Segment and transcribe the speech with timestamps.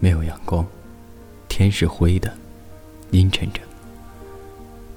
[0.00, 0.66] 没有阳光，
[1.46, 2.32] 天是灰的，
[3.10, 3.60] 阴沉着。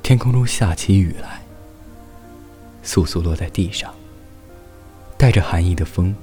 [0.02, 1.42] 天空中下起雨来，
[2.84, 3.94] 簌簌落在地上。
[5.18, 6.16] 带着寒意的风，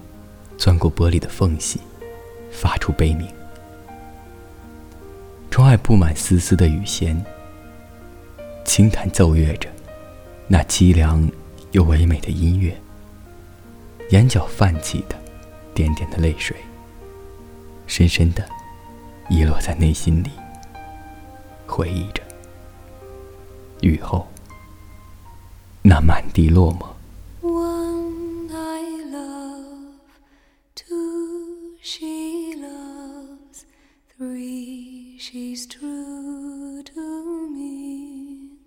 [0.59, 1.81] 钻过玻璃的缝隙，
[2.51, 3.29] 发出悲鸣。
[5.51, 7.23] 窗外布满丝丝的雨弦，
[8.65, 9.69] 轻弹奏乐着
[10.49, 11.31] 那凄凉
[11.73, 12.75] 又唯美的音乐。
[14.11, 15.17] 眼角泛起的
[15.75, 16.57] 点点的泪水，
[17.87, 18.45] 深深的
[19.31, 20.31] 遗落在内心里，
[21.67, 22.23] 回忆着
[23.81, 24.27] 雨后
[25.83, 26.87] 那满地落寞。
[35.33, 38.59] she's true to me.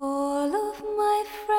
[0.00, 1.57] All of my friends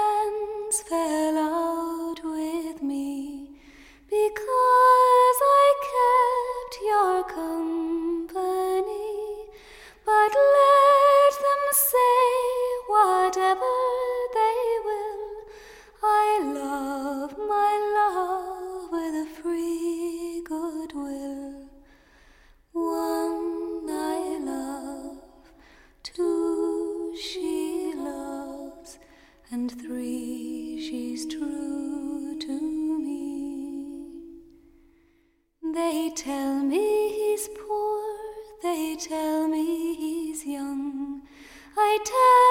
[35.74, 38.02] They tell me he's poor,
[38.64, 41.22] they tell me he's young.
[41.78, 42.49] I tell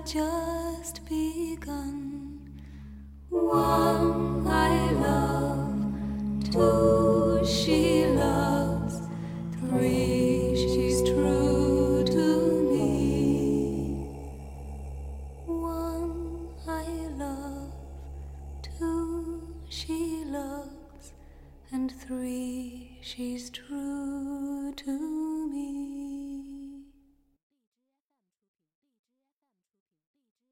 [0.00, 2.38] have just begun.
[3.28, 9.02] One I love, two she loves,
[9.58, 14.06] three she's true to me.
[15.46, 16.84] One I
[17.16, 17.72] love,
[18.62, 21.12] two she loves,
[21.72, 25.19] and three she's true to me.